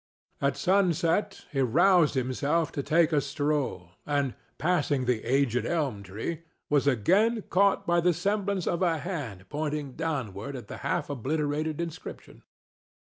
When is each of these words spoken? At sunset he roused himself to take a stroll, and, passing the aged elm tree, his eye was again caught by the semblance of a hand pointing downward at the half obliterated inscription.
At 0.41 0.57
sunset 0.57 1.45
he 1.51 1.61
roused 1.61 2.15
himself 2.15 2.71
to 2.71 2.81
take 2.81 3.13
a 3.13 3.21
stroll, 3.21 3.91
and, 4.03 4.33
passing 4.57 5.05
the 5.05 5.23
aged 5.23 5.63
elm 5.63 6.01
tree, 6.01 6.27
his 6.29 6.37
eye 6.39 6.41
was 6.71 6.87
again 6.87 7.43
caught 7.51 7.85
by 7.85 8.01
the 8.01 8.11
semblance 8.11 8.65
of 8.65 8.81
a 8.81 8.97
hand 8.97 9.47
pointing 9.47 9.91
downward 9.91 10.55
at 10.55 10.69
the 10.69 10.77
half 10.77 11.11
obliterated 11.11 11.79
inscription. 11.79 12.41